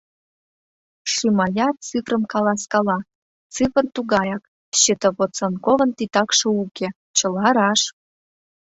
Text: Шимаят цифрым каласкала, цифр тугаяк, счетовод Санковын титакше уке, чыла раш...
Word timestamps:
Шимаят 1.13 1.75
цифрым 1.87 2.23
каласкала, 2.31 2.97
цифр 3.53 3.85
тугаяк, 3.95 4.43
счетовод 4.79 5.31
Санковын 5.39 5.91
титакше 5.97 6.47
уке, 6.63 6.87
чыла 7.17 7.47
раш... 7.57 7.81